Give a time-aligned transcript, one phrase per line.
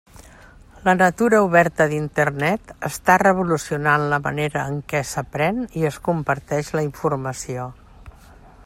[0.87, 6.87] La natura oberta d'Internet està revolucionant la manera en què s'aprèn i es comparteix la
[6.91, 7.73] informació.